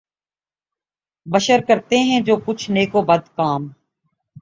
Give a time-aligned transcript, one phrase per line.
[1.25, 3.67] بشر کرتے ہیں جو کچھ نیک و بد کام